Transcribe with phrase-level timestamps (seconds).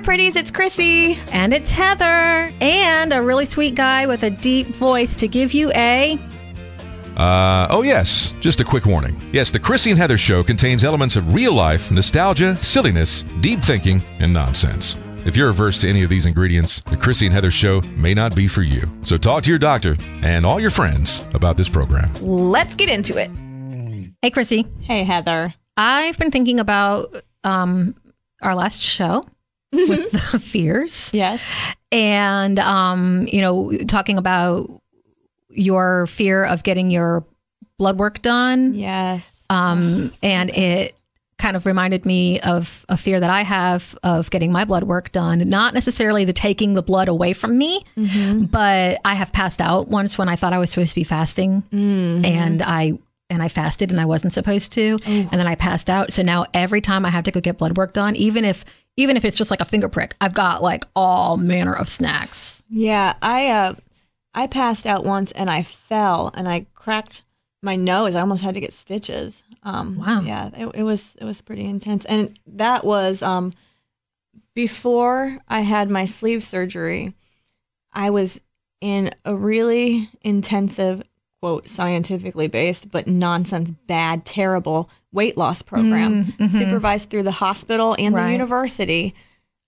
[0.00, 0.36] there, pretties.
[0.36, 1.18] It's Chrissy.
[1.32, 2.52] And it's Heather.
[2.60, 6.18] And a really sweet guy with a deep voice to give you a.
[7.16, 8.34] Uh, oh, yes.
[8.40, 9.20] Just a quick warning.
[9.32, 14.02] Yes, the Chrissy and Heather show contains elements of real life, nostalgia, silliness, deep thinking,
[14.18, 14.96] and nonsense.
[15.26, 18.34] If you're averse to any of these ingredients, the Chrissy and Heather show may not
[18.34, 18.88] be for you.
[19.02, 22.10] So talk to your doctor and all your friends about this program.
[22.22, 23.30] Let's get into it.
[24.22, 24.66] Hey, Chrissy.
[24.82, 25.52] Hey, Heather.
[25.76, 27.94] I've been thinking about um,
[28.42, 29.22] our last show
[29.72, 31.10] with the fears.
[31.14, 31.40] Yes.
[31.92, 34.70] And, um, you know, talking about
[35.48, 37.24] your fear of getting your
[37.78, 38.74] blood work done.
[38.74, 39.28] Yes.
[39.50, 40.94] Um, and it
[41.38, 45.10] kind of reminded me of a fear that I have of getting my blood work
[45.10, 45.48] done.
[45.48, 47.84] Not necessarily the taking the blood away from me,
[48.50, 51.62] but I have passed out once when I thought I was supposed to be fasting,
[51.72, 52.98] and I
[53.30, 56.12] and I fasted and I wasn't supposed to, and then I passed out.
[56.12, 58.64] So now every time I have to go get blood work done, even if
[58.96, 62.62] even if it's just like a finger prick, I've got like all manner of snacks.
[62.68, 63.74] Yeah, I uh,
[64.34, 67.22] I passed out once and I fell and I cracked
[67.62, 68.14] my nose.
[68.14, 69.42] I almost had to get stitches.
[69.62, 70.22] Um, Wow.
[70.22, 73.52] Yeah, it, it was it was pretty intense, and that was um,
[74.54, 77.14] before I had my sleeve surgery.
[77.92, 78.40] I was
[78.80, 81.02] in a really intensive,
[81.42, 88.14] quote, scientifically based, but nonsense, bad, terrible weight loss program, supervised through the hospital and
[88.14, 88.26] Right.
[88.26, 89.14] the university.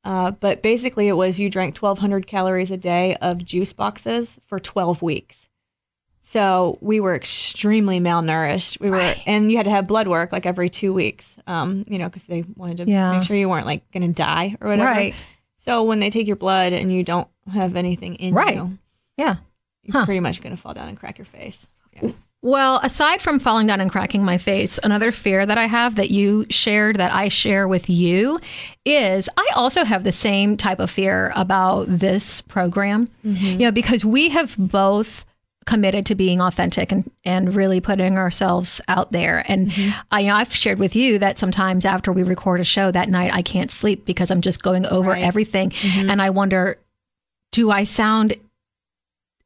[0.04, 4.58] Uh, but basically, it was you drank 1,200 calories a day of juice boxes for
[4.58, 5.48] 12 weeks.
[6.24, 8.80] So we were extremely malnourished.
[8.80, 11.98] We were, and you had to have blood work like every two weeks, um, you
[11.98, 13.12] know, because they wanted to Yeah.
[13.12, 14.88] make sure you weren't like going to die or whatever.
[14.88, 15.14] Right.
[15.56, 18.54] So when they take your blood and you don't have anything in Right.
[18.56, 18.78] you,
[19.16, 19.36] Yeah.
[19.82, 21.66] you're pretty much going to fall down and crack your face.
[21.92, 22.10] Yeah.
[22.44, 26.10] Well, aside from falling down and cracking my face, another fear that I have that
[26.10, 28.36] you shared that I share with you
[28.84, 33.08] is I also have the same type of fear about this program.
[33.24, 33.44] Mm-hmm.
[33.46, 35.24] You know, because we have both
[35.66, 39.44] committed to being authentic and, and really putting ourselves out there.
[39.46, 40.00] And mm-hmm.
[40.10, 43.08] I, you know, I've shared with you that sometimes after we record a show that
[43.08, 45.22] night, I can't sleep because I'm just going over Right.
[45.22, 45.70] everything.
[45.70, 46.10] Mm-hmm.
[46.10, 46.78] And I wonder,
[47.52, 48.34] do I sound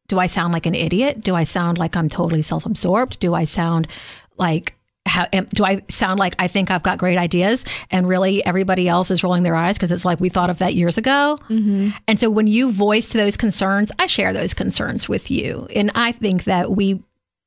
[0.09, 1.21] do I sound like an idiot?
[1.21, 3.19] Do I sound like I'm totally self-absorbed?
[3.19, 3.89] Do I sound
[4.37, 4.75] like
[5.07, 8.89] how, am, do I sound like I think I've got great ideas and really everybody
[8.89, 11.39] else is rolling their eyes because it's like we thought of that years ago?
[11.49, 11.91] Mm-hmm.
[12.09, 15.69] And so when you voice those concerns, I share those concerns with you.
[15.75, 17.03] And I think that we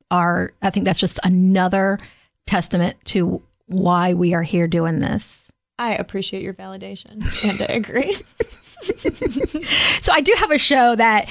[0.10, 2.00] are, I think that's just another
[2.48, 5.52] testament to why we are here doing this.
[5.78, 8.16] I appreciate your validation and I agree.
[10.02, 11.28] So I do have a show that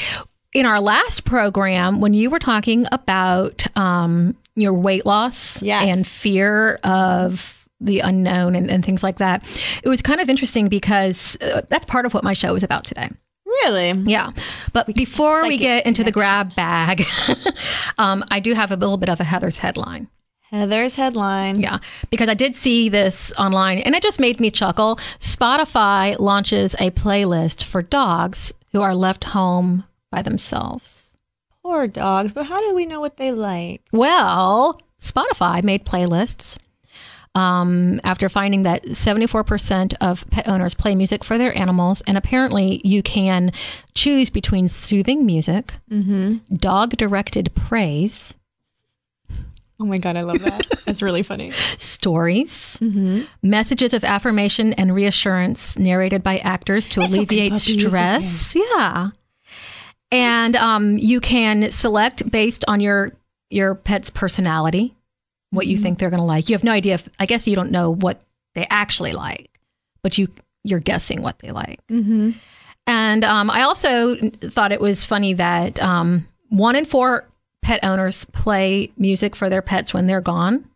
[0.59, 5.85] in our last program, when you were talking about um, your weight loss Yes.
[5.87, 9.45] and fear of the unknown and, and things like that,
[9.85, 12.85] it was kind of interesting because uh, that's part of what my show is about
[12.85, 13.09] today.
[13.47, 13.91] really?
[13.91, 14.33] Yeah.
[14.73, 17.05] But before we get into the grab bag,
[17.99, 20.09] um, I do have a little bit of a Heather's headline.
[20.51, 21.61] Heather's headline.
[21.61, 21.79] Yeah,
[22.11, 24.97] because I did see this online and it just made me chuckle.
[25.21, 31.17] Spotify launches a playlist for dogs who are left home by themselves.
[31.63, 33.83] Poor dogs, but how do we know what they like?
[33.93, 36.59] Well, Spotify made playlists
[37.35, 42.03] um, after finding that 74% of pet owners play music for their animals.
[42.07, 43.53] And apparently, you can
[43.95, 45.75] choose between soothing music,
[46.57, 48.35] dog directed praise,
[49.81, 50.67] Oh my god, I love that.
[50.87, 51.53] That's really funny.
[51.53, 52.83] stories,
[53.43, 58.57] messages of affirmation and reassurance narrated by actors to okay, alleviate stress.
[58.57, 59.11] Yeah.
[60.11, 63.13] And um, you can select based on your
[63.51, 64.95] your pet's personality
[65.51, 66.49] what you think they're going to like.
[66.49, 68.21] You have no idea if I guess you don't know what
[68.55, 69.59] they actually like,
[70.03, 70.29] but you
[70.65, 71.81] you're guessing what they like.
[71.89, 72.31] Mm-hmm.
[72.87, 77.29] And um, I also thought it was funny that um, one in four
[77.63, 80.69] pet owners play music for their pets when they're gone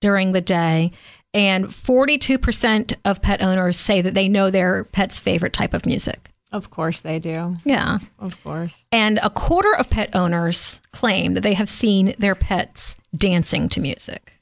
[0.00, 0.92] during the day.
[1.34, 6.30] And 42% of pet owners say that they know their pet's favorite type of music.
[6.56, 7.56] Of course they do.
[7.64, 7.98] Yeah.
[8.18, 8.82] Of course.
[8.90, 13.80] And a quarter of pet owners claim that they have seen their pets dancing to
[13.80, 14.32] music.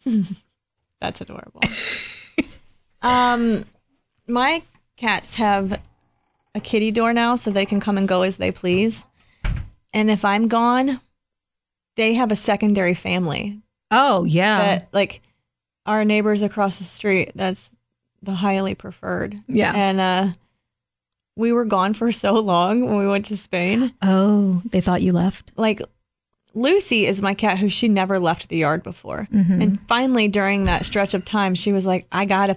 [1.01, 1.61] That's adorable.
[3.03, 3.65] um,
[4.29, 4.63] my
[4.97, 5.81] cats have
[6.55, 9.05] a kitty door now, so they can come and go as they please.
[9.93, 11.01] And if I'm gone,
[11.97, 14.59] they have a secondary family Oh, yeah.
[14.59, 15.21] that, like,
[15.85, 17.33] our neighbors across the street.
[17.35, 17.71] That's
[18.23, 19.37] the highly preferred.
[19.49, 19.73] Yeah.
[19.75, 20.29] And uh,
[21.37, 23.93] we were gone for so long when we went to Spain.
[24.03, 25.53] oh, they thought you left?
[25.57, 25.81] Like,
[26.57, 29.27] Lucy is my cat who she never left the yard before.
[29.33, 29.61] Mm-hmm.
[29.61, 32.57] And finally during that stretch of time she was like I got to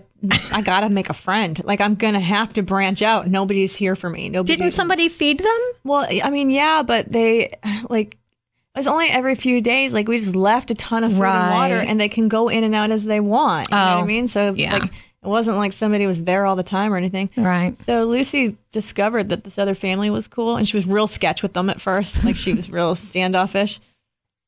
[0.54, 1.60] I got to make a friend.
[1.66, 3.28] Like I'm going to have to branch out.
[3.28, 4.30] Nobody's here for me.
[4.30, 5.60] Nobody Didn't somebody feed them?
[5.84, 7.56] Well, I mean, yeah, but they
[7.90, 8.14] like
[8.76, 9.94] it was only every few days.
[9.96, 12.64] Like we just left a ton of food and water, and they can go in
[12.64, 13.70] and out as they want.
[13.72, 14.28] You know what I Oh, mean?
[14.28, 14.78] So yeah.
[14.78, 14.92] like
[15.28, 17.30] it wasn't like somebody was there all the time or anything.
[17.36, 17.76] Right.
[17.78, 21.52] So Lucy discovered that this other family was cool, and she was real sketch with
[21.54, 22.24] them at first.
[22.28, 23.80] Like she was real standoffish,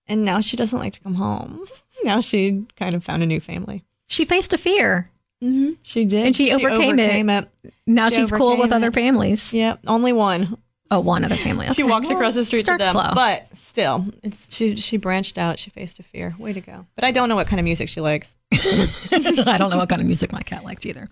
[0.08, 1.66] and now she doesn't like to come home.
[2.06, 3.84] Now she kind of found a new family.
[4.08, 5.08] She faced a fear.
[5.44, 5.74] Mm-hmm.
[5.84, 7.50] She did, And she overcame it.
[7.64, 7.74] it.
[7.86, 9.54] Now She she's cool with overcame other families.
[9.54, 10.58] Yep, only one.
[10.92, 11.68] Oh, one other family.
[11.74, 13.12] She walks Well, across the street to them, slow.
[13.14, 15.60] but still, it's she she branched out.
[15.60, 16.34] She faced a fear.
[16.40, 16.86] Way to go!
[16.96, 18.34] But I don't know what kind of music she likes.
[18.52, 21.08] I don't know what kind of music my cat likes either.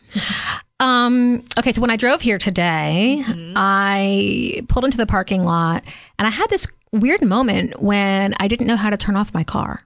[0.79, 3.23] Um, okay, so when I drove here today,
[3.55, 5.83] I pulled into the parking lot
[6.17, 9.43] and I had this weird moment when I didn't know how to turn off my
[9.43, 9.83] car.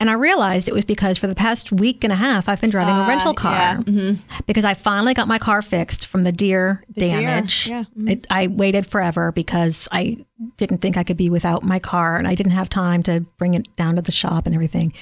[0.00, 2.70] And I realized it was because for the past week and a half, I've been
[2.70, 4.18] driving a rental car yeah, mhm.
[4.44, 7.68] because I finally got my car fixed from the deer deer, damage.
[7.68, 8.10] yeah, mhm.
[8.10, 10.18] It, I waited forever because I
[10.56, 13.54] didn't think I could be without my car and I didn't have time to bring
[13.54, 14.92] it down to the shop and everything.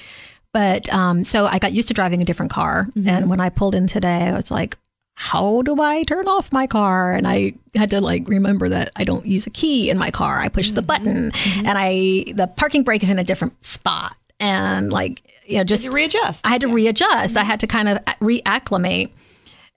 [0.53, 2.83] But um, so I got used to driving a different car.
[2.83, 3.09] Mm-hmm.
[3.09, 4.77] And when I pulled in today, I was like,
[5.15, 7.13] how do I turn off my car?
[7.13, 10.39] And I had to like remember that I don't use a key in my car.
[10.39, 10.87] I push the Mm-hmm.
[10.87, 11.31] button
[11.65, 14.15] and I, the parking brake is in a different spot.
[14.39, 16.45] And like, you know, just readjust.
[16.45, 17.37] I had to readjust.
[17.37, 19.11] I had to kind of reacclimate.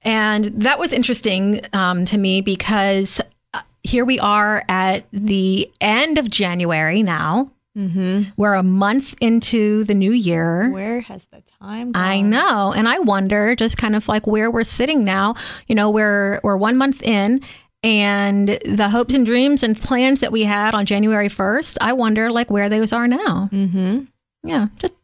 [0.03, 3.21] And that was interesting um, to me because
[3.55, 7.51] uh, here we are at the end of January now.
[7.77, 8.31] Mm-hmm.
[8.37, 10.71] We're a month into the new year.
[10.73, 12.03] Where has the time gone?
[12.03, 12.73] I know.
[12.75, 15.35] And I wonder just kind of like where we're sitting now.
[15.67, 17.43] You know, we're we're one month in
[17.83, 22.31] and the hopes and dreams and plans that we had on January 1st, I wonder
[22.31, 23.49] like where those are now.
[23.53, 24.01] Mm-hmm.
[24.43, 24.69] Yeah.
[24.79, 24.95] Just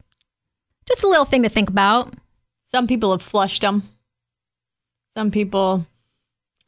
[0.86, 2.12] just a little thing to think about.
[2.72, 3.82] Some people have flushed them.
[5.16, 5.86] Some people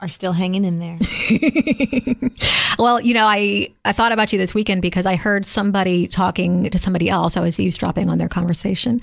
[0.00, 0.98] are still hanging in there.
[2.78, 6.68] Well, you know, I, I thought about you this weekend because I heard somebody talking
[6.70, 7.36] to somebody else.
[7.36, 9.00] I was eavesdropping on their conversation.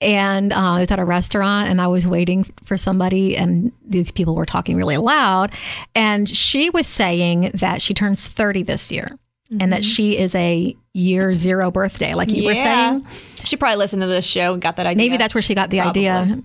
[0.00, 4.10] And uh, I was at a restaurant and I was waiting for somebody, and these
[4.10, 5.54] people were talking really loud.
[5.94, 9.18] And she was saying that she turns 30 this year
[9.58, 13.06] and that she is a year zero birthday, like you were saying.
[13.44, 14.96] She probably listened to this show and got that idea.
[14.98, 16.42] Maybe that's where she got the idea.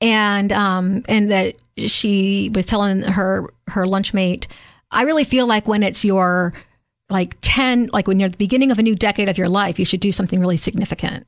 [0.00, 1.56] And um and that
[1.88, 4.46] she was telling her her lunchmate,
[4.90, 6.52] I really feel like when it's your
[7.08, 9.78] like 10 like when you're at the beginning of a new decade of your life,
[9.78, 11.26] you should do something really significant.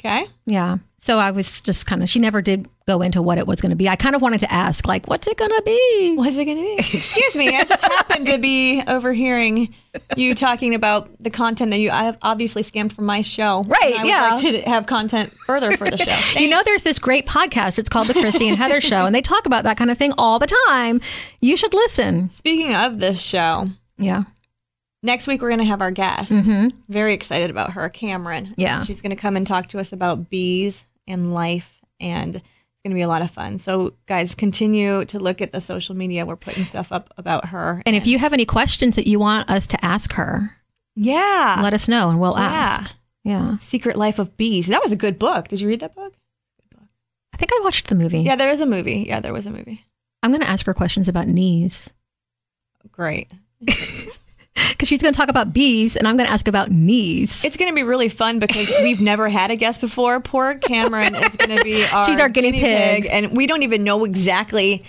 [0.00, 0.26] okay.
[0.46, 0.78] Yeah.
[0.98, 3.70] So I was just kind of she never did go into what it was going
[3.70, 3.88] to be.
[3.88, 6.14] I kind of wanted to ask like what's it going to be?
[6.16, 6.74] What's it going to be?
[6.98, 7.48] Excuse me.
[7.56, 9.74] I just happened to be overhearing
[10.16, 13.62] you talking about the content that you I have obviously scammed from my show.
[13.62, 14.30] Right, And I would yeah.
[14.34, 15.96] like to have content further for the
[16.34, 16.38] show.
[16.40, 17.78] You know, there's this great podcast.
[17.78, 20.12] It's called The Chrissy and Heather Show, and they talk about that kind of thing
[20.18, 21.00] all the time.
[21.40, 22.30] You should listen.
[22.30, 24.24] Speaking of this show, Yeah.
[25.02, 26.30] next week we're going to have our guest.
[26.88, 28.46] Very excited about her, Cameron.
[28.46, 28.60] Mm-hmm.
[28.60, 28.80] Yeah.
[28.82, 32.42] She's going to come and talk to us about bees and life, and
[32.84, 33.58] going to be a lot of fun.
[33.58, 36.26] So, guys, continue to look at the social media.
[36.26, 37.82] We're putting stuff up about her.
[37.86, 40.56] And if you have any questions that you want us to ask her,
[40.94, 42.44] yeah, let us know and we'll Yeah.
[42.44, 42.94] ask.
[43.24, 43.56] Yeah.
[43.56, 44.66] Secret Life of Bees.
[44.66, 45.48] That was a good book.
[45.48, 46.12] Did you read that book?
[47.32, 48.20] I think I watched the movie.
[48.20, 49.06] Yeah, there is a movie.
[49.08, 49.84] Yeah, there was a movie.
[50.22, 51.92] I'm going to ask her questions about knees
[52.92, 53.32] Great.
[54.84, 57.42] because she's going to talk about bees and I'm going to ask about knees.
[57.42, 60.20] It's going to be really fun because we've never had a guest before.
[60.20, 63.06] Poor Cameron is going to be our She's our guinea pig.
[63.10, 64.82] and we don't even know exactly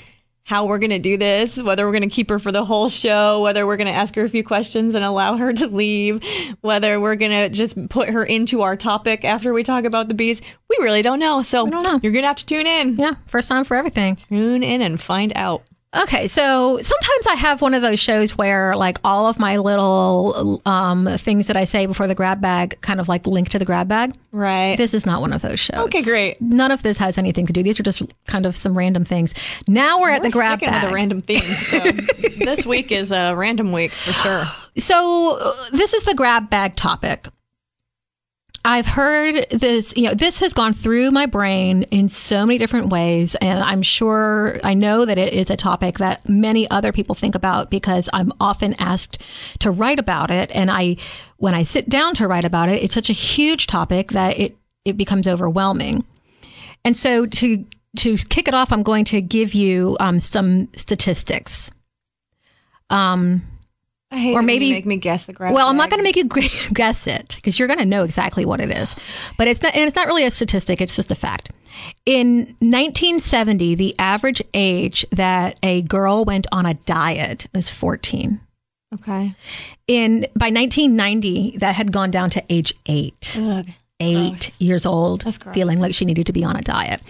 [0.44, 1.58] how we're going to do this.
[1.58, 4.16] Whether we're going to keep her for the whole show, whether we're going to ask
[4.16, 6.22] her a few questions and allow her to leave,
[6.60, 10.14] whether we're going to just put her into our topic after we talk about the
[10.14, 10.42] bees.
[10.70, 11.42] We really don't know.
[11.42, 12.02] So don't know.
[12.04, 12.98] you're going to have to tune in.
[12.98, 14.18] yeah, first time for everything.
[14.18, 15.64] Tune in and find out.
[15.96, 20.62] Okay, so sometimes I have one of those shows where like all of my little
[20.66, 23.66] um, things that I say before the grab bag kind of like link to the
[23.66, 24.14] grab bag.
[24.32, 24.78] Right.
[24.78, 25.86] This is not one of those shows.
[25.86, 26.42] Okay, great.
[26.42, 27.64] None of this has anything to do.
[27.64, 29.34] These are just kind of some random things.
[29.68, 30.84] Now we're at the grab bag.
[30.84, 31.40] with a random theme.
[31.40, 31.80] So
[32.40, 34.44] this week is a random week for sure.
[34.78, 37.28] So uh, this is the grab bag topic.
[38.66, 42.90] I've heard this, you know, this has gone through my brain in so many different
[42.90, 43.36] ways.
[43.36, 47.36] And I'm sure I know that it is a topic that many other people think
[47.36, 49.22] about because I'm often asked
[49.60, 50.50] to write about it.
[50.52, 50.98] And I,
[51.38, 54.58] when I sit down to write about it, it's such a huge topic that it,
[54.84, 56.04] it becomes overwhelming.
[56.84, 57.66] And so to,
[57.98, 61.70] to kick it off, I'm going to give you um, some statistics.
[62.90, 63.44] Um,
[64.12, 65.54] Or maybe make me guess the grab.
[65.54, 68.04] Well, I'm not going to make you gu- guess it because you're going to know
[68.04, 68.96] exactly what it is.
[69.38, 70.80] But it's not, and it's not really a statistic.
[70.80, 71.52] It's just a fact.
[72.06, 78.40] In 1970, the average age that a girl went on a diet was 14.
[78.94, 79.36] Okay.
[79.88, 83.38] In by 1990, that had gone down to age eight.
[83.42, 83.68] Ugh.
[84.00, 84.62] eight Gross.
[84.62, 87.02] years old, feeling like she needed to be on a diet.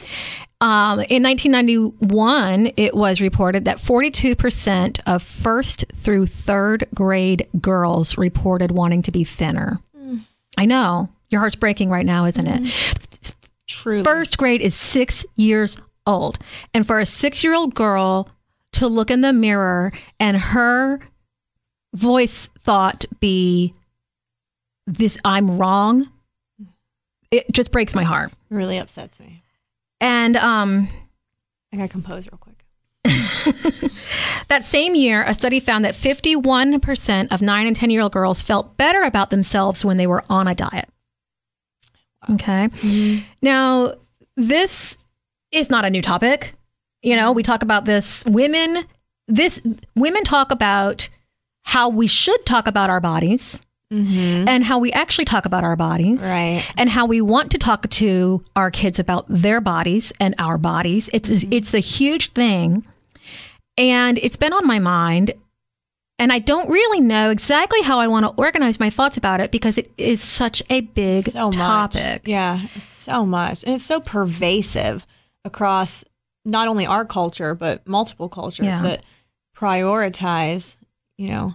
[0.66, 8.72] Um, in 1991, it was reported that 42% of first through third grade girls reported
[8.72, 9.80] wanting to be thinner.
[9.96, 10.18] Hmm.
[10.58, 11.10] I know.
[11.30, 13.36] Your heart's breaking right now, isn't it?
[13.68, 14.04] True.
[14.04, 16.40] First grade is six years old.
[16.74, 18.28] And for a six year old girl
[18.72, 21.00] to look in the mirror and her
[21.94, 23.76] voice thought be,
[24.88, 26.10] This, I'm wrong,
[27.30, 28.32] it just breaks my heart.
[28.50, 29.44] really upsets me.
[30.02, 30.90] And um,
[31.74, 32.66] I gotta compose real quick.
[34.48, 38.42] that same year, a study found that 51% of 9 and 10 year old girls
[38.42, 40.90] felt better about themselves when they were on a diet.
[42.32, 42.70] Okay.
[43.42, 43.94] Now,
[44.36, 44.98] this
[45.52, 46.54] is not a new topic.
[47.02, 48.24] You know, we talk about this.
[48.26, 48.86] Women,
[49.28, 49.62] this
[49.96, 51.10] women talk about
[51.62, 54.48] how we should talk about our bodies Mm-hmm.
[54.50, 56.68] and how we actually talk about our bodies Right.
[56.76, 61.08] and how we want to talk to our kids about their bodies and our bodies.
[61.14, 61.54] It's mm-hmm.
[61.54, 62.84] it's a huge thing,
[63.78, 65.34] and it's been on my mind.
[66.18, 69.52] And I don't really know exactly how I want to organize my thoughts about it
[69.52, 72.22] because it is such a big So topic.
[72.26, 75.06] Yeah, it's so much, and it's so pervasive
[75.44, 76.04] across
[76.44, 78.82] not only our culture but multiple cultures Yeah.
[78.82, 79.04] that
[79.56, 80.78] prioritize,
[81.18, 81.54] you know,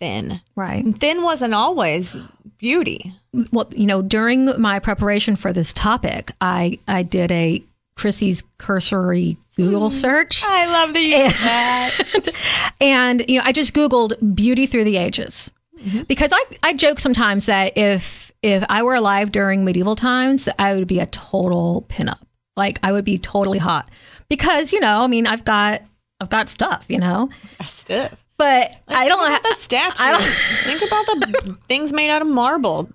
[0.00, 0.40] thin.
[0.54, 0.84] Right.
[0.84, 2.16] And thin wasn't always
[2.58, 3.14] beauty.
[3.52, 7.62] Well, you know, during my preparation for this topic, I I did a
[7.96, 10.42] Chrissy's cursory Google mm, search.
[10.44, 12.74] I love that you did that.
[12.80, 16.02] And you know, I just Googled beauty through the ages mm-hmm.
[16.02, 20.74] because I I joke sometimes that if if I were alive during medieval times, I
[20.74, 22.20] would be a total pinup.
[22.56, 23.88] Like I would be totally hot
[24.28, 25.82] because you know, I mean, I've got
[26.20, 27.30] I've got stuff, you know,
[27.64, 28.14] Stiff.
[28.38, 30.00] But I don't have the statues.
[30.00, 31.06] I don't- Think about
[31.46, 32.88] the things made out of marble.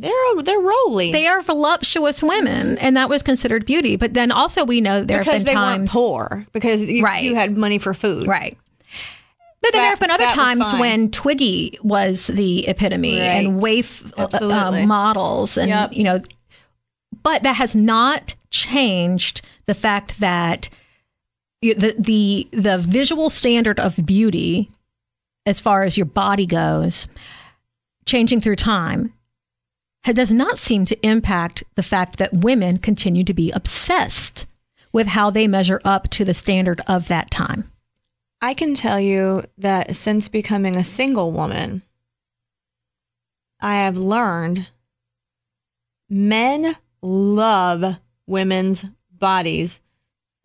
[0.00, 0.12] They're
[0.44, 1.10] they're rolly.
[1.10, 3.96] They are voluptuous women, and that was considered beauty.
[3.96, 7.24] But then also we know there because have been times, poor because you, Right.
[7.24, 8.28] you had money for food.
[8.28, 8.56] right?
[9.60, 13.60] But then there have been other That- that times when Twiggy was the epitome and
[13.60, 15.94] waif uh, uh, models, and Yep.
[15.94, 16.20] you know,
[17.24, 20.68] but that has not changed the fact that
[21.60, 24.70] the the the visual standard of beauty,
[25.46, 27.08] as far as your body goes,
[28.06, 29.12] changing through time.
[30.04, 34.46] Does not seem to impact the fact that women continue to be obsessed
[34.90, 37.70] with how they measure up to the standard of that time.
[38.40, 41.82] I can tell you that since becoming a single woman,
[43.60, 44.70] I have learned
[46.08, 49.82] men love women's bodies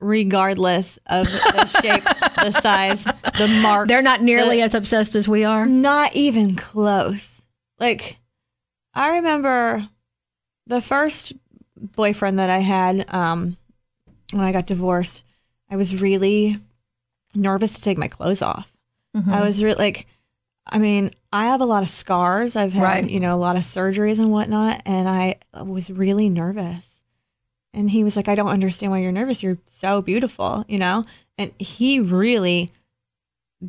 [0.04, 3.88] regardless of the shape, the size, the mark.
[3.88, 5.66] They're not nearly as obsessed as we are.
[5.66, 7.42] Not even close.
[7.80, 8.20] Like,
[8.94, 9.88] I remember
[10.68, 11.34] the first
[11.76, 13.58] boyfriend that I had um,
[14.32, 15.24] when I got divorced.
[15.70, 16.58] I was really
[17.36, 18.70] nervous to take my clothes off.
[19.28, 20.08] I was really like,
[20.66, 22.56] I mean, I have a lot of scars.
[22.56, 23.10] I've had, Right.
[23.10, 26.88] you know, a lot of surgeries and whatnot, and I was really nervous.
[27.74, 29.42] And he was like, I don't understand why you're nervous.
[29.42, 31.04] You're so beautiful, you know?
[31.38, 32.72] And he really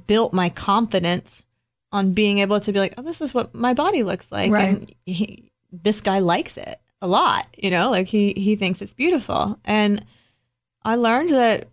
[0.06, 1.42] built my confidence
[1.90, 4.50] on being able to be like, oh, this is what my body looks like.
[4.50, 4.68] Right.
[4.68, 8.94] And he, this guy likes it a lot, you know, like he, he thinks it's
[8.94, 9.58] beautiful.
[9.64, 10.04] And
[10.84, 11.68] I learned that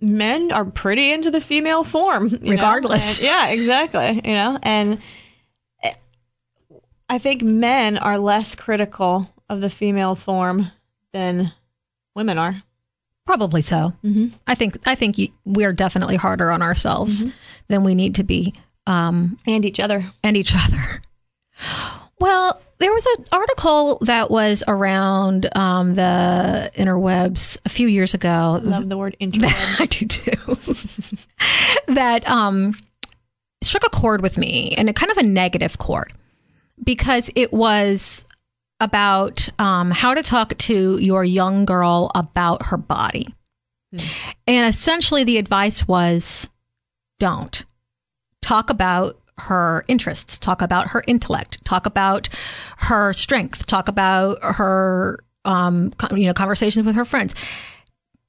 [0.00, 2.28] men are pretty into the female form.
[2.42, 3.18] Regardless.
[3.18, 4.20] And- yeah, exactly.
[4.24, 4.98] You know, and
[5.82, 5.94] eh,
[7.08, 10.70] I think men are less critical of the female form
[11.12, 11.52] than
[12.14, 12.62] women are.
[13.26, 13.92] Probably so.
[14.04, 14.32] Mhm.
[14.46, 17.24] I think I think you, we are definitely harder on ourselves
[17.68, 18.54] than we need to be,
[18.86, 20.12] um, And each other.
[20.22, 21.00] and each other.
[22.18, 28.60] Well, there was an article that was around um, the interwebs a few years ago.
[28.62, 29.48] Love the word intro.
[29.50, 30.54] I do too.
[31.88, 32.74] that um,
[33.62, 36.12] struck a chord with me, and a kind of a negative chord,
[36.82, 38.24] because it was
[38.80, 43.34] about um, how to talk to your young girl about her body.
[44.46, 46.50] And essentially, the advice was
[47.18, 47.64] don't
[48.42, 52.28] talk about her interests, talk about her intellect, talk about
[52.78, 57.34] her strength, talk about her, um, you know, conversations with her friends.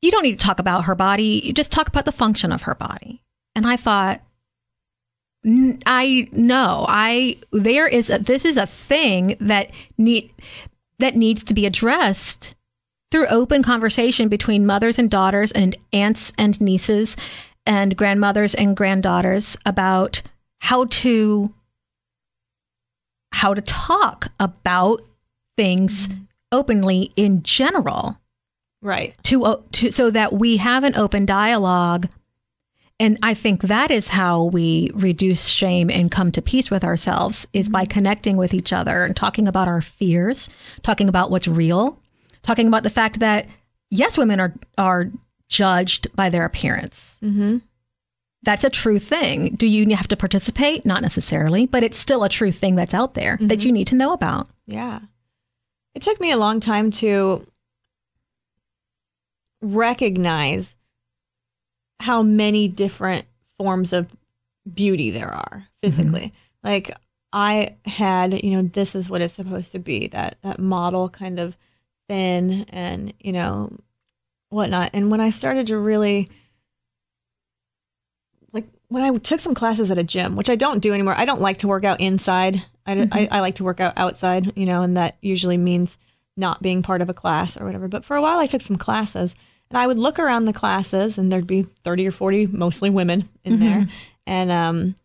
[0.01, 1.41] You don't need to talk about her body.
[1.43, 3.23] You just talk about the function of her body.
[3.55, 4.21] And I thought,
[5.45, 6.85] I know.
[6.87, 10.33] I there is a, this is a thing that need
[10.99, 12.55] that needs to be addressed
[13.11, 17.15] through open conversation between mothers and daughters and aunts and nieces
[17.65, 20.21] and grandmothers and granddaughters about
[20.59, 21.53] how to
[23.31, 25.01] how to talk about
[25.55, 26.09] things
[26.51, 28.19] openly in general
[28.81, 29.15] Right.
[29.23, 32.07] to, to so that we have an open dialogue
[32.99, 37.47] and i think that is how we reduce shame and come to peace with ourselves
[37.53, 40.49] is by connecting with each other and talking about our fears
[40.83, 41.99] talking about what's real
[42.43, 43.47] talking about the fact that
[43.89, 45.11] yes women are are
[45.49, 47.19] judged by their appearance.
[47.23, 47.57] Mm-hmm.
[48.43, 49.55] that's a true thing.
[49.55, 50.85] Do you have to participate?
[50.85, 53.95] Not necessarily but it's still a true thing that's out there that you need to
[53.95, 54.49] know about.
[54.65, 54.99] Yeah.
[55.95, 57.47] It took me a long time to
[59.61, 60.75] recognize
[61.99, 63.25] how many different
[63.57, 64.07] forms of
[64.73, 66.33] beauty there are physically.
[66.63, 66.91] Like
[67.33, 71.39] I had, you know, this is what it's supposed to be, that that model kind
[71.39, 71.57] of
[72.07, 73.71] thin and, you know,
[74.49, 74.91] whatnot.
[74.93, 76.29] And when I started to really
[78.53, 81.25] like when I took some classes at a gym, which I don't do anymore, I
[81.25, 82.63] don't like to work out inside.
[82.85, 83.13] I, mm-hmm.
[83.13, 85.97] I, I like to work out outside, you know, and that usually means
[86.37, 87.87] not being part of a class or whatever.
[87.87, 89.35] But for a while, I took some classes
[89.69, 93.27] and I would look around the classes and there'd be 30 or 40, mostly women
[93.43, 93.87] in there.
[94.25, 94.95] And um,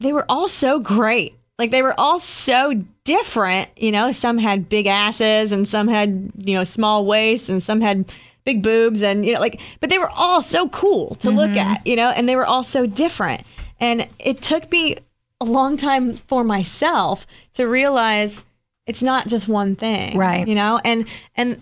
[0.00, 1.34] they were all so great.
[1.58, 4.12] Like they were all so different, you know.
[4.12, 8.12] Some had big asses, and some had you know small waists, and some had
[8.44, 9.60] big boobs, and you know like.
[9.80, 12.62] But they were all so cool to look at, you know, and they were all
[12.62, 13.42] so different.
[13.80, 14.98] And it took me
[15.40, 18.42] a long time for myself to realize
[18.86, 20.46] it's not just one thing, Right.
[20.46, 21.60] You know, and and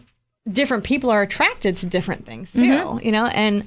[0.50, 3.66] different people are attracted to different things too, you know, and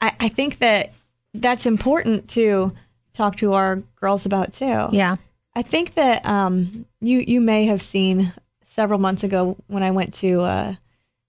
[0.00, 0.92] I, I think that
[1.34, 2.72] that's important to
[3.12, 4.88] talk to our girls about too.
[4.92, 5.16] yeah.
[5.56, 8.32] I think that um, you you may have seen
[8.66, 10.74] several months ago when I went to uh,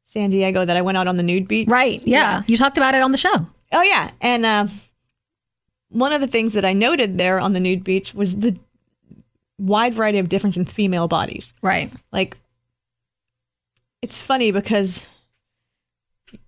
[0.06, 1.68] San Diego that I went out on the nude beach.
[1.68, 2.02] right.
[2.06, 3.48] Yeah, you talked about it on the show.
[3.72, 4.68] Oh yeah, and uh,
[5.90, 8.58] one of the things that I noted there on the nude beach was the
[9.58, 11.52] wide variety of difference in female bodies.
[11.62, 11.92] right.
[12.12, 12.38] Like,
[14.02, 15.06] it's funny because.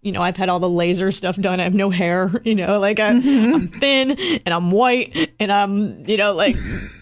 [0.02, 1.60] You know, I've had all the laser stuff done.
[1.60, 2.32] I have no hair.
[2.46, 3.54] You know, like I, mm-hmm.
[3.54, 4.12] I'm thin
[4.46, 6.56] and I'm white and I'm, you know, like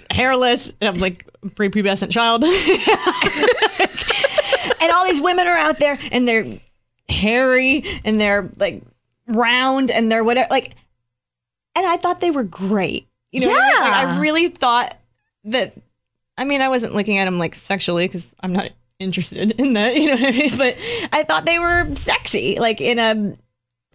[0.09, 2.43] hairless and I'm like prepubescent child.
[4.81, 6.59] and all these women are out there and they're
[7.07, 8.81] hairy and they're like
[9.27, 10.47] round and they're whatever.
[10.49, 10.75] Like,
[11.75, 13.07] and I thought they were great.
[13.31, 13.81] You know, I mean?
[13.81, 14.97] Like, I really thought
[15.45, 15.73] that.
[16.37, 19.95] I mean, I wasn't looking at them like sexually because I'm not interested in that.
[20.01, 20.57] You know what I mean?
[20.57, 20.77] But
[21.11, 23.35] I thought they were sexy, like in a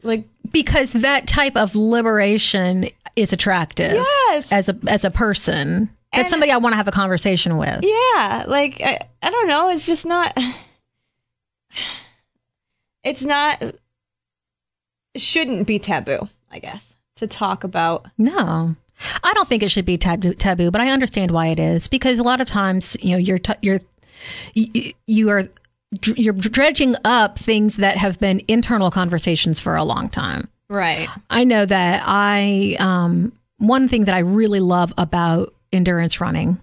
[0.03, 5.91] like because that type of liberation is attractive yes, as a as a person.
[6.13, 7.81] That's And- somebody I want to have a conversation with.
[7.83, 8.45] yeah.
[8.47, 9.69] Like I, I don't know.
[9.71, 10.37] It's just not.
[13.05, 13.63] It's not.
[13.63, 13.77] It
[15.21, 16.29] shouldn't be taboo.
[16.51, 18.07] I guess to talk about.
[18.19, 18.77] No.
[19.23, 22.19] I don't think it should be taboo, taboo, but I understand why it is because
[22.19, 23.81] a lot of times, you know, you're t- you're
[24.55, 25.49] you, you are
[26.17, 30.49] you're dredging up things that have been internal conversations for a long time.
[30.69, 31.09] Right.
[31.31, 36.61] I know that I um, one thing that I really love about endurance running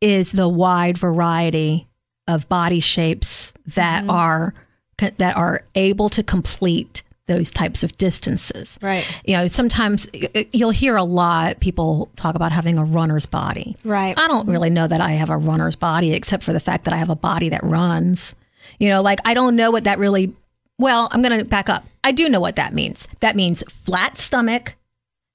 [0.00, 1.86] is the wide variety
[2.28, 4.54] of body shapes that are
[4.98, 8.78] that are able to complete those types of distances.
[8.80, 9.06] Right.
[9.24, 10.08] You know, sometimes
[10.52, 13.76] you'll hear a lot people talk about having a runner's body.
[13.84, 14.16] Right.
[14.18, 16.94] I don't really know that I have a runner's body except for the fact that
[16.94, 18.34] I have a body that runs.
[18.78, 20.34] You know, like I don't know what that really
[20.78, 21.84] well, I'm going to back up.
[22.04, 23.08] I do know what that means.
[23.20, 24.74] That means flat stomach,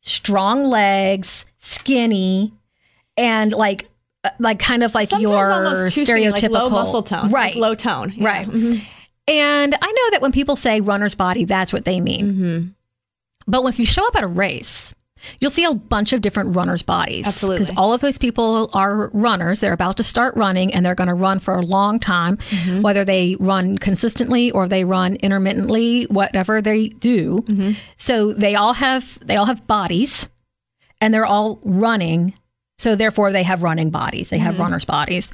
[0.01, 2.53] strong legs, skinny,
[3.17, 3.89] and like
[4.23, 7.33] uh, like kind of like Sometimes your too skinny, stereotypical like low muscle tone, like
[7.33, 7.55] right?
[7.55, 8.25] low tone, Yeah.
[8.25, 8.81] Right.
[9.27, 12.25] And I know that when people say runner's body, that's what they mean.
[12.27, 12.67] Mm-hmm.
[13.47, 14.93] But when if you show up at a race,
[15.39, 17.27] you'll see a bunch of different runners' bodies.
[17.27, 17.59] Absolutely.
[17.63, 19.59] Because all of those people are runners.
[19.59, 22.81] They're about to start running and they're going to run for a long time, Mm-hmm.
[22.81, 27.39] whether they run consistently or they run intermittently, whatever they do.
[27.45, 27.71] Mm-hmm.
[27.97, 30.27] So they all have they all have bodies
[30.99, 32.33] and they're all running.
[32.79, 34.29] So therefore they have running bodies.
[34.29, 34.45] They Mm-hmm.
[34.45, 35.31] have runners' bodies.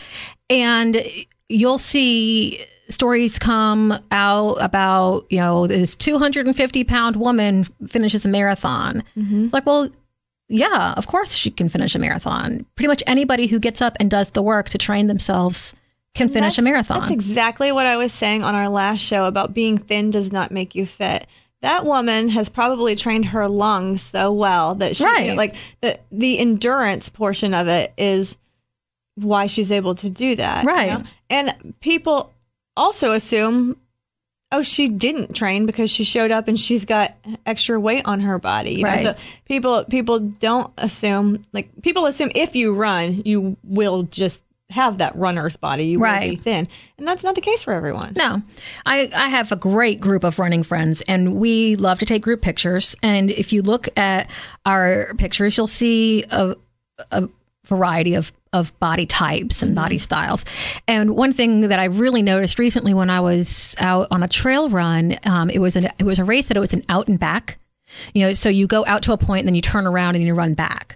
[0.50, 1.02] And
[1.50, 9.04] you'll see stories come out about, you know, this 250 pound woman finishes a marathon.
[9.18, 9.46] Mm-hmm.
[9.46, 9.90] It's like, well,
[10.50, 12.66] yeah, of course she can finish a marathon.
[12.76, 15.76] Pretty much anybody who gets up and does the work to train themselves
[16.16, 17.00] can finish a marathon.
[17.02, 20.52] That's exactly what I was saying on our last show about being thin does not
[20.52, 21.28] make you fit.
[21.64, 25.36] that woman has probably trained her lungs so well that she Right.
[25.36, 28.38] like the the endurance portion of it is
[29.16, 30.64] why she's able to do that.
[30.64, 31.00] you Right.
[31.00, 31.04] know?
[31.32, 32.32] And people
[32.78, 33.78] also assume
[34.52, 37.12] oh she didn't train because she showed up and she's got
[37.46, 38.76] extra weight on her body.
[38.76, 38.90] you know?
[38.90, 39.04] Right.
[39.04, 44.98] So people people don't assume like people assume if you run you will just have
[44.98, 45.86] that runner's body.
[45.86, 46.68] You will be thin.
[46.98, 48.14] And that's not the case for everyone.
[48.18, 48.42] No,
[48.86, 52.42] I, I have a great group of running friends, and we love to take group
[52.42, 52.96] pictures.
[53.02, 54.30] And if you look at
[54.66, 56.56] our pictures, you'll see a,
[57.12, 57.30] a
[57.66, 60.46] variety of, of body types and body styles.
[60.88, 64.70] And one thing that I really noticed recently when I was out on a trail
[64.70, 67.20] run, um, it was an it was a race that it was an out and
[67.20, 67.58] back.
[68.14, 70.26] You know, so you go out to a point, and then you turn around and
[70.26, 70.94] you run back.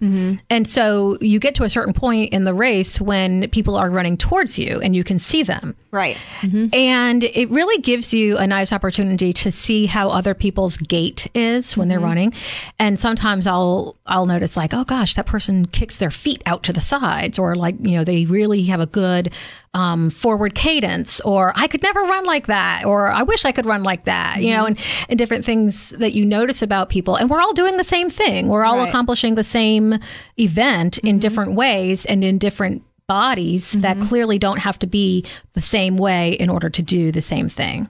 [0.49, 4.17] And so you get to a certain point in the race when people are running
[4.17, 5.77] towards you, and you can see them.
[5.91, 6.15] Right.
[6.39, 6.73] Mm-hmm.
[6.73, 11.75] And it really gives you a nice opportunity to see how other people's gait is
[11.75, 12.07] when they're mm-hmm.
[12.07, 12.33] running.
[12.79, 16.73] And sometimes I'll I'll notice like, oh gosh, that person kicks their feet out to
[16.73, 19.33] the sides, or like you know they really have a good
[19.73, 23.65] um, forward cadence, or I could never run like that, or I wish I could
[23.65, 24.67] run like that, you know, mm-hmm.
[24.67, 27.17] and and different things that you notice about people.
[27.17, 28.47] And we're all doing the same thing.
[28.47, 28.87] We're all Right.
[28.87, 29.99] accomplishing the same
[30.37, 35.61] event in different ways and in different bodies that clearly don't have to be the
[35.61, 37.89] same way in order to do the same thing.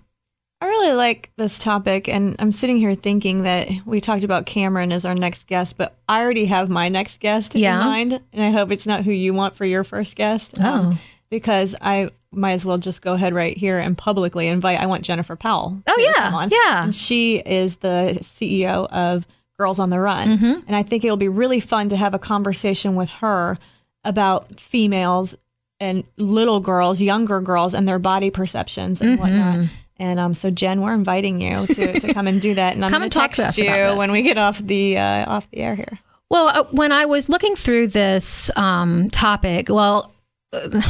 [0.60, 4.92] I really like this topic, and I'm sitting here thinking that we talked about Cameron
[4.92, 7.80] as our next guest, but I already have my next guest Yeah.
[7.82, 10.56] in mind, and I hope it's not who you want for your first guest.
[10.60, 10.92] Oh.
[11.30, 14.80] because I might as well just go ahead right here and publicly invite.
[14.82, 15.82] I want Jennifer Powell.
[15.88, 16.48] Oh, yeah.
[16.52, 16.84] Yeah.
[16.86, 19.26] and she is the CEO of
[19.58, 20.54] Girls on the Run, Mm-hmm.
[20.68, 23.58] and I think it'll be really fun to have a conversation with her
[24.04, 25.36] about females
[25.80, 29.22] and little girls, younger girls, and their body perceptions and Mm-hmm.
[29.22, 29.70] whatnot.
[29.98, 32.90] And um, so Jen, we're inviting you to, to come and do that, and I'm
[32.92, 33.66] going to text you
[33.98, 36.00] when we get off the uh, off the air here.
[36.30, 40.12] Well, uh, when I was looking through this um, topic, well,
[40.54, 40.82] uh,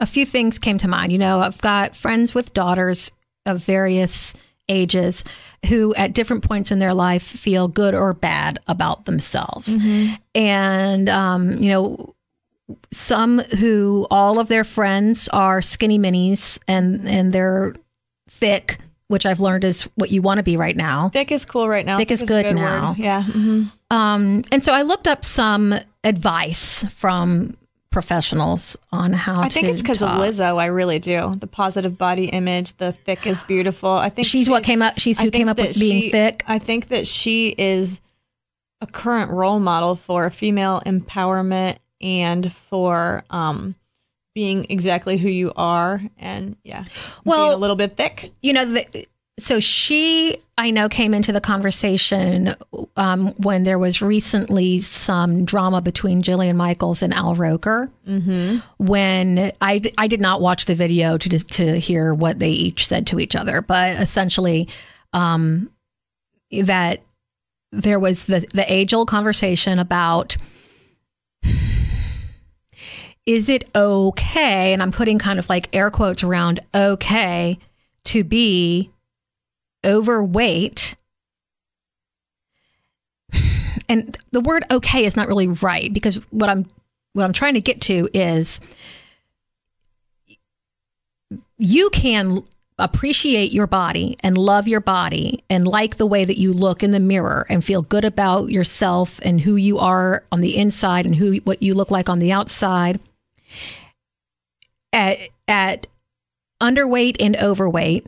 [0.00, 1.12] a few things came to mind.
[1.12, 3.12] You know, I've got friends with daughters
[3.46, 4.34] of various
[4.68, 5.22] ages
[5.68, 9.76] who, at different points in their life, feel good or bad about themselves.
[10.34, 12.14] And, um, you know,
[12.90, 17.74] some who all of their friends are skinny minis and, and they're
[18.28, 18.78] thick,
[19.08, 21.08] which I've learned is what you want to be right now.
[21.10, 21.98] Thick is cool right now.
[21.98, 22.54] Thick is a good word.
[22.54, 22.94] now.
[22.98, 23.22] Yeah.
[23.24, 27.56] hmm Um, and so I looked up some advice from
[27.90, 30.10] professionals on how I think it's because of.
[30.10, 30.60] Lizzo.
[30.60, 31.34] I really do.
[31.36, 33.90] The positive body image, the thick is beautiful.
[33.90, 34.98] I think She's what came up.
[34.98, 36.44] She's who came up with being she- thick.
[36.46, 38.00] I think that she is
[38.80, 43.74] a current role model for female empowerment and for um,
[44.34, 46.00] being exactly who you are.
[46.18, 46.84] And yeah,
[47.24, 48.32] Well- being a little bit thick.
[48.42, 49.06] You know, the,
[49.38, 52.54] so she, I know, came into the conversation
[52.96, 57.90] um, when there was recently some drama between Jillian Michaels and Al Roker.
[58.06, 58.58] Mm-hmm.
[58.84, 63.06] When I, I did not watch the video to to hear what they each said
[63.08, 64.68] to each other, but essentially,
[65.14, 65.70] um,
[66.52, 67.00] that
[67.72, 70.36] there was the the age old conversation about
[73.26, 77.58] is it okay and i'm putting kind of like air quotes around okay
[78.04, 78.90] to be
[79.84, 80.96] overweight?
[83.88, 86.70] And the word okay is not really right because what i'm
[87.12, 88.60] what i'm trying to get to is
[91.58, 92.44] you can
[92.78, 96.92] appreciate your body and love your body and like the way that you look in
[96.92, 101.16] the mirror and feel good about yourself and who you are on the inside and
[101.16, 103.00] who what you look like on the outside
[104.92, 105.86] at at
[106.60, 108.06] underweight and overweight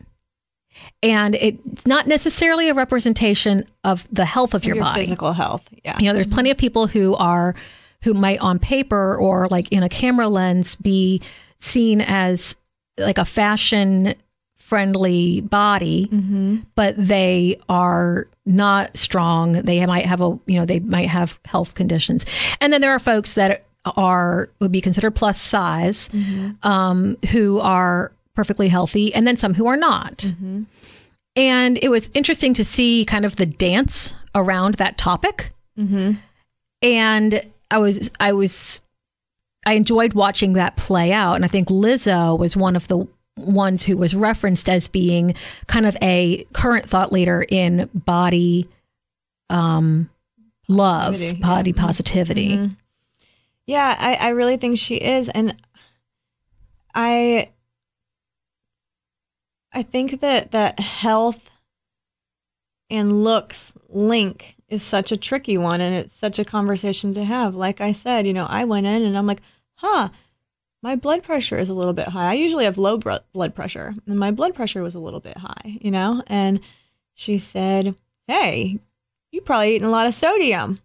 [1.03, 5.69] and it's not necessarily a representation of the health of your, Your body physical health.
[5.85, 5.99] Yeah.
[5.99, 7.55] you know there's plenty of people who are
[8.03, 11.21] who might on paper or like in a camera lens be
[11.61, 12.57] seen as
[12.99, 14.15] like a fashion
[14.57, 16.57] friendly body mm-hmm.
[16.75, 21.75] but they are not strong they might have a you know they might have health
[21.75, 22.25] conditions
[22.61, 26.51] and then there are folks that are would be considered plus size mm-hmm.
[26.67, 30.19] um, who are perfectly healthy and then some who are not.
[30.19, 30.63] Mm-hmm.
[31.35, 35.51] And it was interesting to see kind of the dance around that topic.
[35.79, 36.13] Mm-hmm.
[36.83, 38.81] And I was I was
[39.65, 43.85] I enjoyed watching that play out, and I think Lizzo was one of the ones
[43.85, 45.35] who was referenced as being
[45.67, 48.67] kind of a current thought leader in body
[49.49, 50.11] um
[50.69, 51.47] love Positivity, yeah.
[51.47, 52.71] body positivity
[53.67, 55.57] Yeah, I, I really think she is, and
[56.95, 57.51] I
[59.73, 61.49] I think that that health
[62.91, 67.55] and looks link is such a tricky one and it's such a conversation to have.
[67.55, 69.41] Like I said, you know, I went in and I'm like,
[69.77, 70.09] huh,
[70.83, 72.31] my blood pressure is a little bit high.
[72.31, 75.79] I usually have low blood pressure and my blood pressure was a little bit high,
[75.81, 76.23] you know?
[76.27, 76.61] And
[77.15, 77.95] she said,
[78.27, 78.79] hey,
[79.31, 80.79] you probably eating a lot of sodium.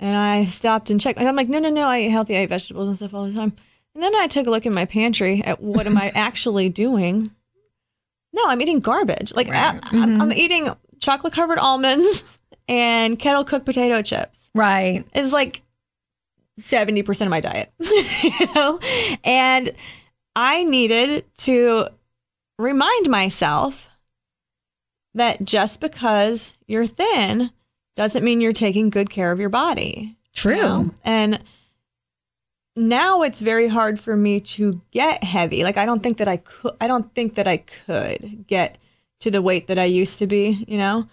[0.00, 1.20] And I stopped and checked.
[1.20, 3.34] I'm like, no, no, no, I eat healthy, I eat vegetables and stuff all the
[3.34, 3.52] time.
[3.94, 7.30] And then I took a look in my pantry at what am I actually doing.
[8.32, 9.32] No, I'm eating garbage.
[9.34, 9.74] Like right.
[9.74, 10.22] I, mm-hmm.
[10.22, 12.26] I'm eating chocolate covered almonds
[12.68, 14.48] and kettle cooked potato chips.
[14.54, 15.04] Right.
[15.12, 15.62] It's like
[16.58, 17.70] 70% of my diet.
[17.78, 18.80] you know?
[19.22, 19.70] And
[20.34, 21.88] I needed to
[22.58, 23.86] remind myself
[25.14, 27.50] that just because you're thin
[28.00, 30.16] doesn't mean you're taking good care of your body.
[30.34, 30.54] True.
[30.54, 30.90] You know?
[31.04, 31.38] And
[32.74, 35.64] now it's very hard for me to get heavy.
[35.64, 38.78] Like I don't think that I could I don't think that I could get
[39.18, 41.10] to the weight that I used to be, you know?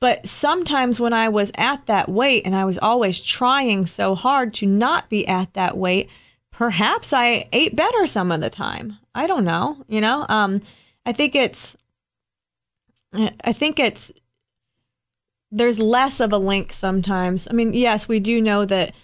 [0.00, 4.52] But sometimes when I was at that weight and I was always trying so hard
[4.54, 6.10] to not be at that weight,
[6.50, 8.98] perhaps I ate better some of the time.
[9.14, 10.26] I don't know, you know?
[10.28, 10.60] Um
[11.04, 11.76] I think it's
[13.12, 14.10] I think it's
[15.50, 17.46] there's less of a link sometimes.
[17.50, 18.94] I mean, yes, we do know that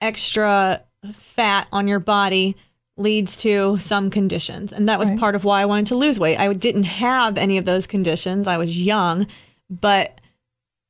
[0.00, 0.82] extra
[1.12, 2.56] fat on your body
[2.96, 4.72] leads to some conditions.
[4.72, 5.18] And that was right.
[5.18, 6.38] part of why I wanted to lose weight.
[6.38, 8.46] I didn't have any of those conditions.
[8.46, 9.26] I was young,
[9.68, 10.20] but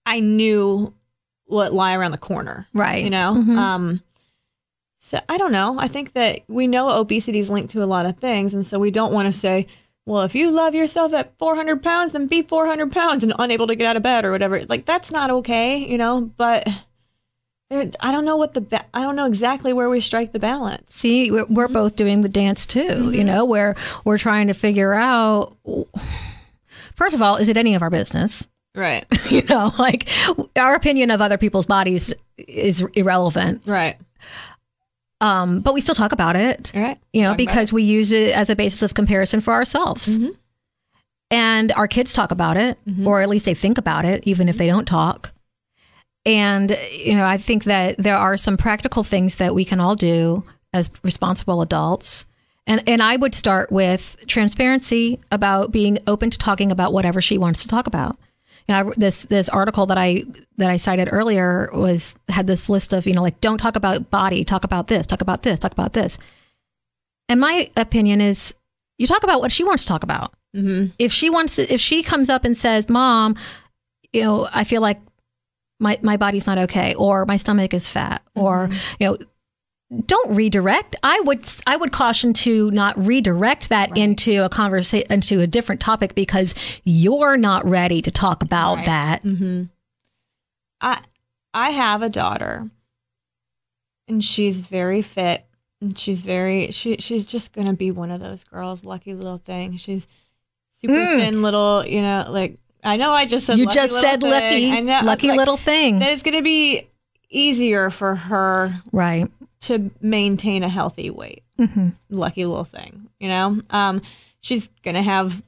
[0.06, 0.92] I knew
[1.44, 2.66] what lie around the corner.
[2.72, 3.04] Right.
[3.04, 3.34] You know?
[3.36, 3.58] Mm-hmm.
[3.58, 4.02] Um,
[4.98, 5.78] so I don't know.
[5.78, 8.54] I think that we know obesity is linked to a lot of things.
[8.54, 9.66] And so we don't want to say,
[10.06, 13.74] well, if you love yourself at 400 pounds, then be 400 pounds and unable to
[13.74, 14.64] get out of bed or whatever.
[14.64, 16.22] Like, that's not okay, you know?
[16.36, 16.68] But
[17.70, 20.94] I don't know what the ba- I don't know exactly where we strike the balance.
[20.94, 22.80] See, we're both doing the dance too.
[22.80, 23.14] Mm-hmm.
[23.14, 25.56] You know, where we're trying to figure out.
[26.96, 28.48] First of all, is it any of our business?
[28.74, 29.06] Right.
[29.30, 30.08] you know, like
[30.56, 33.64] our opinion of other people's bodies is irrelevant.
[33.66, 33.96] Right.
[35.20, 36.72] Um, but we still talk about it.
[36.74, 36.98] Right.
[37.12, 40.18] You know, talk because we use it as a basis of comparison for ourselves.
[40.18, 40.30] Mm-hmm.
[41.30, 43.06] And our kids talk about it, mm-hmm.
[43.06, 45.32] or at least they think about it, even if they don't talk.
[46.26, 49.94] And, you know, I think that there are some practical things that we can all
[49.94, 52.26] do as responsible adults.
[52.66, 57.38] And, and I would start with transparency about being open to talking about whatever she
[57.38, 58.18] wants to talk about.
[58.68, 60.24] You know, this this article that I
[60.58, 64.10] that I cited earlier was had this list of you know like don't talk about
[64.10, 66.18] body, talk about this, talk about this, talk about this.
[67.28, 68.54] And my opinion is,
[68.98, 70.34] you talk about what she wants to talk about.
[70.54, 70.92] Mm-hmm.
[70.98, 73.36] If she wants, to, if she comes up and says, "Mom,
[74.12, 75.00] you know, I feel like
[75.80, 78.94] my my body's not okay or my stomach is fat or mm-hmm.
[78.98, 79.18] you know
[80.06, 83.98] don't redirect i would i would caution to not redirect that right.
[83.98, 88.86] into a conversation into a different topic because you're not ready to talk about right.
[88.86, 89.64] that mm-hmm.
[90.80, 91.00] i
[91.52, 92.70] i have a daughter
[94.06, 95.44] and she's very fit
[95.80, 99.76] and she's very she she's just gonna be one of those girls lucky little thing
[99.76, 100.06] she's
[100.80, 101.18] super mm.
[101.18, 104.30] thin little you know like I know I just said you just said thing.
[104.30, 105.98] lucky, I know, lucky like, little thing.
[105.98, 106.88] That it's going to be
[107.28, 109.30] easier for her, right,
[109.62, 111.42] to maintain a healthy weight.
[111.58, 111.90] Mm-hmm.
[112.10, 113.60] Lucky little thing, you know.
[113.70, 114.02] Um,
[114.40, 115.42] she's to have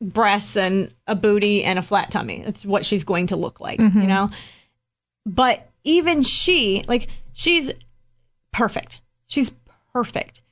[0.00, 2.42] breasts and a booty and a flat tummy.
[2.44, 4.00] That's what she's going to look like, mm-hmm.
[4.00, 4.30] you know.
[5.26, 7.70] But even she, like, she's
[8.52, 9.00] perfect.
[9.26, 9.50] She's
[9.92, 10.42] perfect.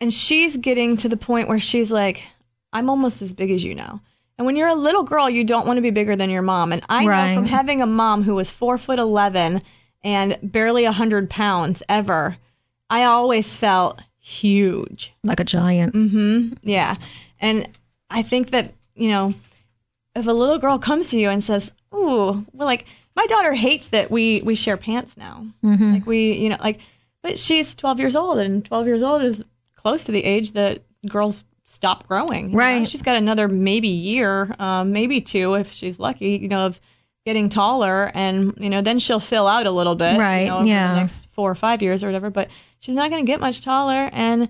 [0.00, 2.24] And she's getting to the point where she's like,
[2.72, 4.02] I'm almost as big as you now.
[4.36, 6.72] And when you're a little girl, you don't want to be bigger than your mom.
[6.72, 7.28] And I right.
[7.28, 9.62] know from having a mom who was four foot 11
[10.04, 12.36] and barely 100 pounds ever,
[12.90, 15.12] I always felt huge.
[15.24, 15.94] Like a giant.
[15.94, 16.54] Mm-hmm.
[16.62, 16.96] Yeah.
[17.40, 17.68] And
[18.10, 19.34] I think that, you know,
[20.14, 22.86] if a little girl comes to you and says, Ooh, well, like
[23.16, 25.46] my daughter hates that we, we share pants now.
[25.64, 25.92] Mm-hmm.
[25.92, 26.80] Like we, you know, like,
[27.22, 30.82] but she's 12 years old and 12 years old is close to the age that
[31.08, 32.54] girls stop growing.
[32.54, 32.80] Right.
[32.80, 32.84] Know?
[32.84, 36.80] She's got another maybe year, um, maybe two if she's lucky, you know, of
[37.24, 40.18] getting taller and, you know, then she'll fill out a little bit.
[40.18, 40.42] Right.
[40.42, 40.94] You know, yeah.
[40.94, 42.48] the next four or five years or whatever, but
[42.80, 44.10] she's not going to get much taller.
[44.12, 44.48] And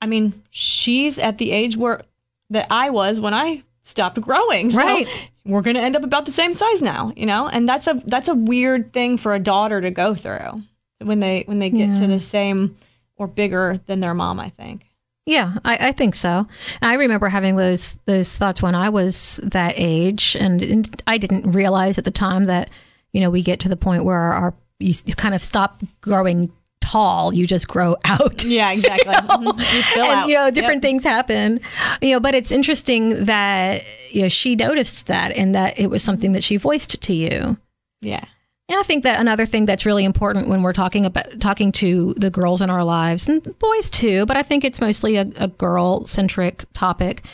[0.00, 2.02] I mean, she's at the age where
[2.50, 4.70] that I was when I stopped growing.
[4.70, 5.30] So right.
[5.44, 7.48] we're going to end up about the same size now, you know?
[7.48, 10.62] And that's a that's a weird thing for a daughter to go through
[10.98, 12.00] when they when they get yeah.
[12.00, 12.76] to the same
[13.16, 14.87] or bigger than their mom, I think.
[15.28, 16.46] Yeah, I, I, think so.
[16.80, 21.52] I remember having those those thoughts when I was that age, and, and, I didn't
[21.52, 22.70] realize at the time that
[23.12, 27.34] you know we get to the point where our you kind of stop growing tall.
[27.34, 28.42] You just grow out.
[28.42, 29.12] Yeah, exactly.
[29.12, 29.96] Mhm.
[29.96, 30.28] You and out.
[30.28, 30.88] you know different Yep.
[30.88, 31.60] things happen
[32.00, 36.02] you know but it's interesting that you know she noticed that and that it was
[36.02, 37.58] something that she voiced to you
[38.00, 38.24] Yeah.
[38.68, 42.14] And I think that another thing that's really important when we're talking about talking to
[42.18, 45.48] the girls in our lives and boys too, but I think it's mostly a, a
[45.48, 47.24] girl centric topic,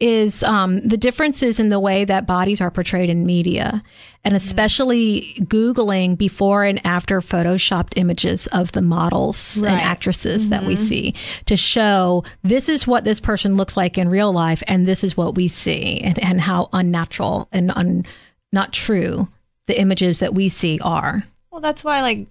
[0.00, 3.82] is um, the differences in the way that bodies are portrayed in media,
[4.24, 9.82] and especially Googling before and after photoshopped images of the models and Right.
[9.84, 11.14] actresses that we see
[11.46, 15.16] to show this is what this person looks like in real life, and this is
[15.16, 18.04] what we see, and, and how unnatural and un,
[18.52, 19.28] not true
[19.66, 21.24] the images that we see are.
[21.50, 22.26] Well, that's why like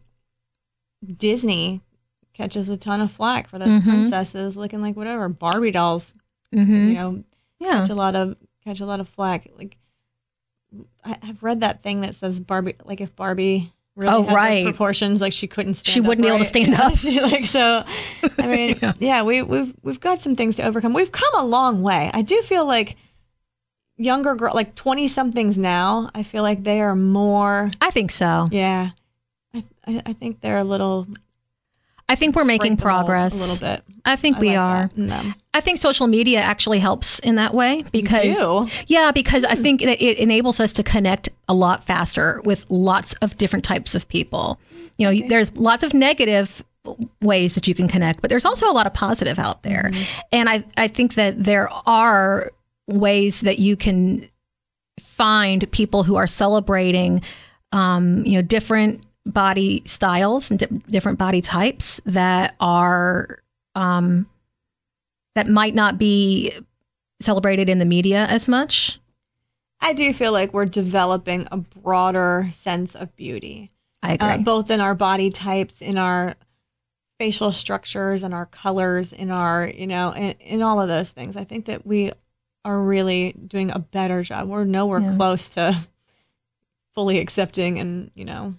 [1.18, 1.82] Disney
[2.34, 3.84] catches a ton of flack for those Mhm.
[3.84, 6.14] princesses looking like whatever Barbie dolls.
[6.54, 6.88] Mm-hmm.
[6.88, 7.24] You know,
[7.60, 7.80] Yeah.
[7.80, 9.48] catch a lot of catch a lot of flack.
[9.58, 9.78] Like
[11.04, 14.66] I, I've read that thing that says Barbie, like if Barbie really Oh, had right.
[14.66, 15.94] proportions, like she couldn't stand.
[15.94, 16.94] She wouldn't be able to stand up.
[17.04, 17.84] Like so,
[18.40, 19.22] I mean, yeah.
[19.24, 20.94] we we've we've got some things to overcome.
[20.94, 22.10] We've come a long way.
[22.14, 22.96] I do feel like
[24.04, 26.10] younger girl, like twenty somethings now.
[26.14, 27.70] I feel like they are more.
[27.82, 28.48] I think so.
[28.52, 28.90] Yeah,
[29.54, 31.08] I I, I think they're a little
[32.10, 33.34] I think we're making break the mold progress.
[33.34, 33.84] a little bit.
[34.06, 34.90] I think I we like are.
[35.54, 38.38] I think social media actually helps in that way because
[38.88, 43.14] yeah, because I think that it enables us to connect a lot faster with lots
[43.14, 44.60] of different types of people.
[44.98, 46.64] You know, there's lots of negative
[47.22, 49.90] ways that you can connect, but there's also a lot of positive out there.
[49.92, 50.20] Mm-hmm.
[50.34, 52.52] And I I think that there are
[52.88, 54.28] ways that you can
[55.00, 57.22] find people who are celebrating
[57.72, 63.40] um, you know different body styles and di- different body types that are
[63.76, 64.28] um,
[65.36, 66.54] that might not be
[67.22, 69.00] celebrated in the media as much.
[69.82, 74.30] I do feel like we're developing a broader sense of beauty, I agree.
[74.30, 76.36] uh, both in our body types, in our
[77.20, 81.36] facial structures, and our colors, in our, you know, in, in all of those things.
[81.36, 82.12] I think that we
[82.66, 84.48] are really doing a better job.
[84.48, 85.16] We're nowhere Yeah.
[85.16, 85.78] close to
[86.94, 88.56] fully accepting and, you know,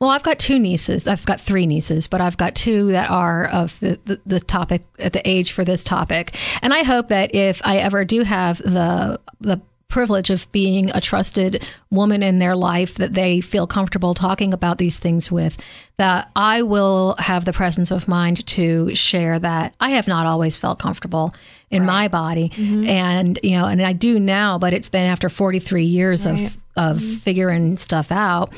[0.00, 1.06] Well, I've got two nieces.
[1.06, 4.80] I've got three nieces, but I've got two that are of the, the, the topic
[4.98, 6.34] at the age for this topic.
[6.62, 11.00] And I hope that if I ever do have the the privilege of being a
[11.00, 15.58] trusted woman in their life that they feel comfortable talking about these things with,
[15.98, 20.56] that I will have the presence of mind to share that I have not always
[20.56, 21.34] felt comfortable
[21.70, 22.50] in my body.
[22.56, 26.46] And, you know, and I do now, but it's been after 43 years Right.
[26.46, 28.50] of, of figuring stuff out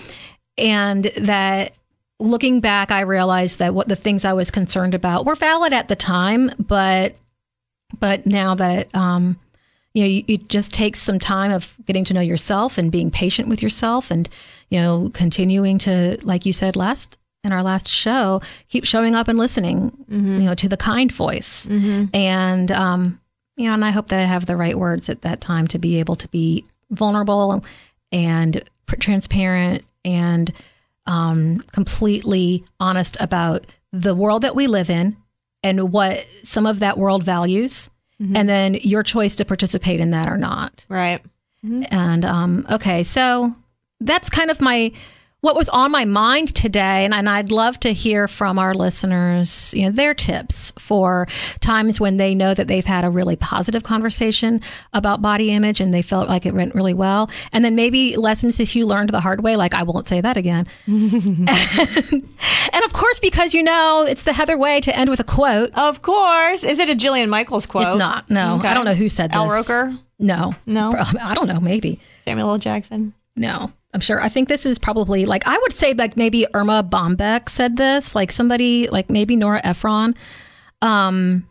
[0.59, 1.73] and that
[2.21, 5.89] looking back i realized that what the things i was concerned about were valid at
[5.89, 7.17] the time but
[7.99, 9.37] but now that um
[9.95, 13.11] you know you, it just takes some time of getting to know yourself and being
[13.11, 14.29] patient with yourself and
[14.71, 19.29] you know continuing to like you said last in our last show keep showing up
[19.29, 21.67] and listening you know to the kind voice.
[22.15, 23.21] And um
[23.57, 25.79] you know and i hope that i have the right words at that time to
[25.79, 27.65] be able to be vulnerable
[28.11, 30.53] and pr- transparent and
[31.07, 35.17] um, completely honest about the world that we live in
[35.63, 37.91] and what some of that world values,
[38.37, 40.85] and then your choice to participate in that or not.
[40.89, 41.23] right.
[41.63, 43.55] And um, okay, so
[44.01, 44.93] that's kind of my
[45.43, 49.75] what was on my mind today, and, and I'd love to hear from our listeners,
[49.77, 51.27] you know, their tips for
[51.59, 54.61] times when they know that they've had a really positive conversation
[54.93, 58.57] about body image and they felt like it went really well, and then maybe lessons
[58.59, 60.69] that you learned the hard way, like I won't say that again.
[60.87, 61.09] and,
[62.73, 65.75] and of course, because you know it's the Heather way to end with a quote.
[65.75, 66.63] Of course.
[66.63, 67.89] Is it a Jillian Michaels quote?
[67.89, 68.31] It's not.
[68.31, 68.69] No, Okay.
[68.69, 69.37] I don't know who said this.
[69.37, 69.93] Al Roker?
[70.21, 70.93] No, No.
[71.21, 71.59] I don't know.
[71.59, 71.99] Maybe.
[72.25, 72.59] Samuel L.
[72.59, 73.13] Jackson?
[73.35, 74.23] No, I'm sure.
[74.23, 78.15] I think this is probably like I would say like maybe Erma Bombeck said this,
[78.15, 80.15] like somebody like maybe Nora Ephron.
[80.81, 81.47] Um,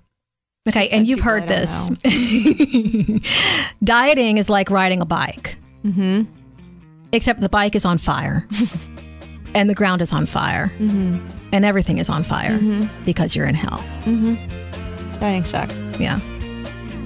[0.67, 1.89] okay, and you've heard this.
[3.83, 6.23] Dieting is like riding a bike, mm-hmm.
[7.11, 8.47] except the bike is on fire,
[9.55, 11.19] and the ground is on fire, Mm-hmm.
[11.53, 12.59] and everything is on fire
[13.05, 13.83] because you're in hell.
[15.19, 15.79] Dieting sucks.
[15.99, 16.19] Yeah.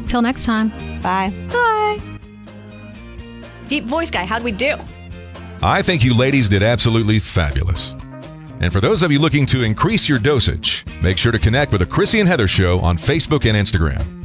[0.07, 0.69] Till next time.
[1.01, 1.33] Bye.
[1.51, 1.99] Bye.
[3.67, 4.77] Deep voice guy, how'd we do?
[5.65, 7.95] I think you ladies did absolutely fabulous.
[8.59, 11.81] And for those of you looking to increase your dosage, make sure to connect with
[11.81, 14.24] the Chrissy and Heather Show on Facebook and Instagram.